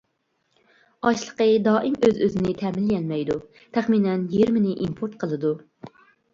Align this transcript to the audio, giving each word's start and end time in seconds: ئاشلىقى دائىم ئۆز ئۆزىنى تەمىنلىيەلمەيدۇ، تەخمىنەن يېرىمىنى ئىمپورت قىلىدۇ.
ئاشلىقى 1.09 1.47
دائىم 1.67 1.99
ئۆز 2.09 2.17
ئۆزىنى 2.23 2.55
تەمىنلىيەلمەيدۇ، 2.63 3.39
تەخمىنەن 3.79 4.27
يېرىمىنى 4.35 4.77
ئىمپورت 4.83 5.23
قىلىدۇ. 5.25 5.57